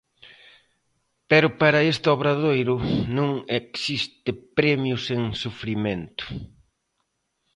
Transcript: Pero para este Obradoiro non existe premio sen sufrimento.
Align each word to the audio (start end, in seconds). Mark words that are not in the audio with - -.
Pero 1.29 1.47
para 1.61 1.85
este 1.91 2.07
Obradoiro 2.15 2.75
non 3.17 3.29
existe 3.61 4.29
premio 4.57 4.95
sen 5.05 5.21
sufrimento. 5.43 6.23